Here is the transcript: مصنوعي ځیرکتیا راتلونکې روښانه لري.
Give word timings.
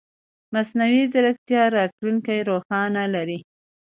مصنوعي 0.53 1.03
ځیرکتیا 1.13 1.63
راتلونکې 1.77 2.45
روښانه 2.49 3.03
لري. 3.15 3.39